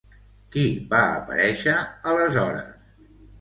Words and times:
Qui 0.53 0.63
va 0.93 1.01
aparèixer 1.17 1.75
aleshores? 2.13 2.73